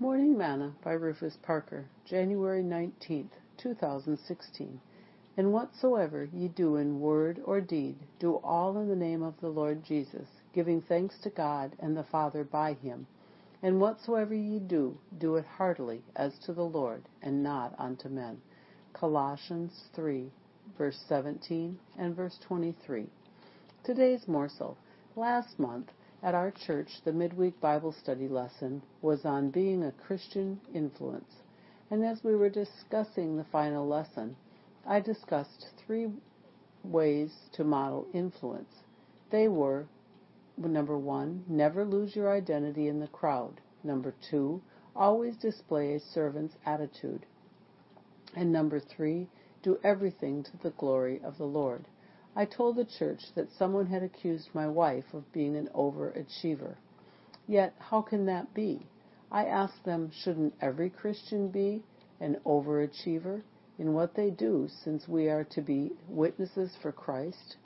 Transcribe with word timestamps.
Morning 0.00 0.36
Manna 0.36 0.72
by 0.82 0.90
Rufus 0.94 1.38
Parker, 1.40 1.84
January 2.04 2.64
19th, 2.64 3.30
2016. 3.58 4.80
And 5.36 5.52
whatsoever 5.52 6.24
ye 6.24 6.48
do 6.48 6.76
in 6.76 6.98
word 6.98 7.40
or 7.44 7.60
deed, 7.60 7.94
do 8.18 8.34
all 8.42 8.76
in 8.78 8.88
the 8.88 8.96
name 8.96 9.22
of 9.22 9.34
the 9.40 9.48
Lord 9.48 9.84
Jesus, 9.84 10.26
giving 10.52 10.82
thanks 10.82 11.16
to 11.20 11.30
God 11.30 11.76
and 11.78 11.96
the 11.96 12.02
Father 12.02 12.42
by 12.42 12.72
him. 12.72 13.06
And 13.62 13.80
whatsoever 13.80 14.34
ye 14.34 14.58
do, 14.58 14.98
do 15.16 15.36
it 15.36 15.46
heartily, 15.46 16.02
as 16.16 16.36
to 16.40 16.52
the 16.52 16.64
Lord, 16.64 17.04
and 17.22 17.44
not 17.44 17.72
unto 17.78 18.08
men. 18.08 18.42
Colossians 18.94 19.84
3, 19.94 20.28
verse 20.76 20.98
17 21.08 21.78
and 21.96 22.16
verse 22.16 22.36
23. 22.48 23.06
Today's 23.84 24.26
morsel. 24.26 24.76
Last 25.14 25.56
month, 25.60 25.92
at 26.24 26.34
our 26.34 26.50
church, 26.50 26.88
the 27.04 27.12
midweek 27.12 27.60
Bible 27.60 27.92
study 27.92 28.28
lesson 28.28 28.82
was 29.02 29.26
on 29.26 29.50
being 29.50 29.84
a 29.84 29.92
Christian 29.92 30.58
influence. 30.74 31.30
And 31.90 32.02
as 32.02 32.24
we 32.24 32.34
were 32.34 32.48
discussing 32.48 33.36
the 33.36 33.44
final 33.52 33.86
lesson, 33.86 34.34
I 34.86 35.00
discussed 35.00 35.68
three 35.86 36.08
ways 36.82 37.30
to 37.52 37.62
model 37.62 38.06
influence. 38.14 38.72
They 39.30 39.48
were 39.48 39.86
number 40.56 40.96
one, 40.96 41.44
never 41.46 41.84
lose 41.84 42.16
your 42.16 42.32
identity 42.32 42.88
in 42.88 43.00
the 43.00 43.08
crowd. 43.08 43.60
Number 43.82 44.14
two, 44.30 44.62
always 44.96 45.36
display 45.36 45.94
a 45.94 46.00
servant's 46.00 46.56
attitude. 46.64 47.26
And 48.34 48.50
number 48.50 48.80
three, 48.80 49.28
do 49.62 49.78
everything 49.84 50.42
to 50.44 50.56
the 50.62 50.70
glory 50.70 51.20
of 51.22 51.36
the 51.36 51.44
Lord. 51.44 51.84
I 52.36 52.44
told 52.44 52.76
the 52.76 52.84
church 52.84 53.32
that 53.34 53.52
someone 53.52 53.86
had 53.86 54.02
accused 54.02 54.48
my 54.54 54.66
wife 54.66 55.14
of 55.14 55.32
being 55.32 55.54
an 55.56 55.68
overachiever. 55.74 56.76
Yet, 57.46 57.74
how 57.78 58.02
can 58.02 58.26
that 58.26 58.52
be? 58.54 58.86
I 59.30 59.44
asked 59.44 59.84
them, 59.84 60.10
shouldn't 60.10 60.54
every 60.60 60.90
Christian 60.90 61.48
be 61.48 61.84
an 62.20 62.40
overachiever 62.44 63.42
in 63.78 63.94
what 63.94 64.14
they 64.14 64.30
do 64.30 64.68
since 64.68 65.06
we 65.06 65.28
are 65.28 65.44
to 65.44 65.60
be 65.60 65.92
witnesses 66.08 66.76
for 66.80 66.90
Christ? 66.90 67.56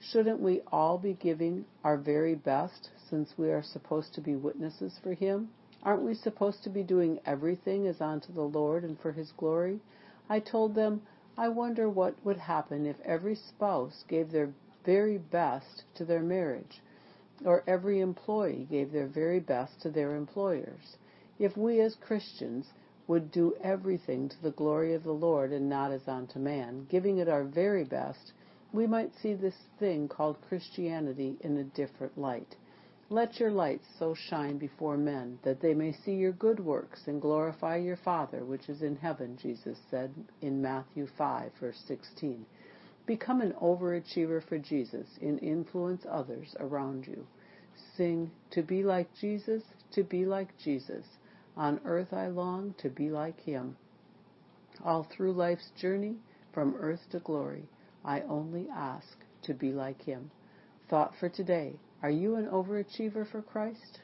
Shouldn't 0.00 0.40
we 0.40 0.60
all 0.70 0.98
be 0.98 1.14
giving 1.14 1.64
our 1.82 1.96
very 1.96 2.34
best 2.34 2.90
since 3.08 3.36
we 3.38 3.50
are 3.50 3.62
supposed 3.62 4.14
to 4.14 4.20
be 4.20 4.36
witnesses 4.36 4.98
for 5.02 5.14
Him? 5.14 5.48
Aren't 5.82 6.02
we 6.02 6.14
supposed 6.14 6.62
to 6.64 6.70
be 6.70 6.82
doing 6.82 7.18
everything 7.24 7.86
as 7.86 8.00
unto 8.00 8.32
the 8.32 8.42
Lord 8.42 8.84
and 8.84 8.98
for 9.00 9.12
His 9.12 9.32
glory? 9.32 9.80
I 10.28 10.40
told 10.40 10.74
them, 10.74 11.02
I 11.40 11.48
wonder 11.48 11.88
what 11.88 12.16
would 12.24 12.36
happen 12.38 12.84
if 12.84 13.00
every 13.02 13.36
spouse 13.36 14.04
gave 14.08 14.32
their 14.32 14.52
very 14.84 15.18
best 15.18 15.84
to 15.94 16.04
their 16.04 16.20
marriage, 16.20 16.82
or 17.44 17.62
every 17.64 18.00
employee 18.00 18.66
gave 18.68 18.90
their 18.90 19.06
very 19.06 19.38
best 19.38 19.80
to 19.82 19.90
their 19.90 20.16
employers. 20.16 20.96
If 21.38 21.56
we 21.56 21.80
as 21.80 21.94
Christians 21.94 22.72
would 23.06 23.30
do 23.30 23.54
everything 23.62 24.28
to 24.30 24.42
the 24.42 24.50
glory 24.50 24.94
of 24.94 25.04
the 25.04 25.14
Lord 25.14 25.52
and 25.52 25.68
not 25.68 25.92
as 25.92 26.08
unto 26.08 26.40
man, 26.40 26.88
giving 26.90 27.18
it 27.18 27.28
our 27.28 27.44
very 27.44 27.84
best, 27.84 28.32
we 28.72 28.88
might 28.88 29.14
see 29.14 29.34
this 29.34 29.68
thing 29.78 30.08
called 30.08 30.42
Christianity 30.48 31.36
in 31.40 31.56
a 31.56 31.62
different 31.62 32.18
light. 32.18 32.56
Let 33.10 33.40
your 33.40 33.50
light 33.50 33.80
so 33.98 34.14
shine 34.14 34.58
before 34.58 34.98
men 34.98 35.38
that 35.42 35.62
they 35.62 35.72
may 35.72 35.92
see 35.92 36.12
your 36.12 36.32
good 36.32 36.60
works 36.60 37.06
and 37.06 37.22
glorify 37.22 37.76
your 37.76 37.96
Father 37.96 38.44
which 38.44 38.68
is 38.68 38.82
in 38.82 38.96
heaven, 38.96 39.38
Jesus 39.40 39.78
said 39.90 40.12
in 40.42 40.60
Matthew 40.60 41.06
5, 41.16 41.52
verse 41.58 41.82
16. 41.86 42.44
Become 43.06 43.40
an 43.40 43.54
overachiever 43.62 44.46
for 44.46 44.58
Jesus 44.58 45.06
and 45.22 45.42
influence 45.42 46.04
others 46.06 46.54
around 46.60 47.06
you. 47.06 47.26
Sing, 47.96 48.30
To 48.50 48.62
be 48.62 48.82
like 48.82 49.08
Jesus, 49.14 49.62
to 49.92 50.04
be 50.04 50.26
like 50.26 50.58
Jesus. 50.58 51.06
On 51.56 51.80
earth 51.86 52.12
I 52.12 52.26
long 52.26 52.74
to 52.76 52.90
be 52.90 53.08
like 53.08 53.40
Him. 53.40 53.78
All 54.84 55.04
through 55.04 55.32
life's 55.32 55.70
journey, 55.80 56.16
from 56.52 56.74
earth 56.78 57.08
to 57.12 57.20
glory, 57.20 57.70
I 58.04 58.20
only 58.20 58.68
ask 58.68 59.16
to 59.44 59.54
be 59.54 59.72
like 59.72 60.02
Him. 60.02 60.30
Thought 60.90 61.14
for 61.18 61.30
today. 61.30 61.76
Are 62.00 62.10
you 62.10 62.36
an 62.36 62.46
overachiever 62.46 63.26
for 63.26 63.42
Christ? 63.42 64.00